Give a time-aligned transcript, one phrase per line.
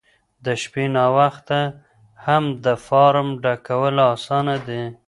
[0.45, 1.59] د شپې ناوخته
[2.25, 4.83] هم د فارم ډکول اسانه دي.